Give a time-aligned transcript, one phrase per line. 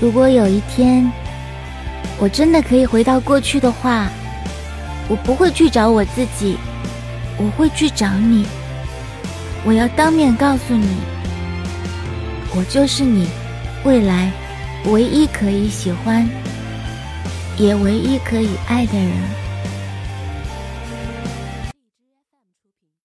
[0.00, 1.10] 如果有一天
[2.18, 4.08] 我真的可以回到过去的话
[5.08, 6.56] 我不会去找我自己
[7.36, 8.46] 我会去找你
[9.64, 10.88] 我要当面告诉你
[12.56, 13.28] 我就是你
[13.84, 14.32] 未来
[14.86, 16.26] 唯一可以喜欢
[17.58, 19.49] 也唯一可以爱的人。